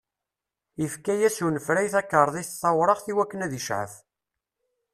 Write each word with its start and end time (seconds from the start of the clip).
Ifka-yas 0.85 1.37
unefray 1.45 1.87
takarḍit 1.93 2.49
tawraɣt 2.61 3.05
i 3.11 3.13
wakken 3.17 3.43
ad 3.45 3.53
icɛef. 3.59 3.93